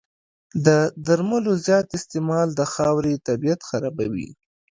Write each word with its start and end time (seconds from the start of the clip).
د 0.65 0.67
درملو 1.05 1.53
زیات 1.65 1.87
استعمال 1.99 2.47
د 2.59 2.61
خاورې 2.73 3.13
طبعیت 3.27 3.59
خرابوي. 3.69 4.29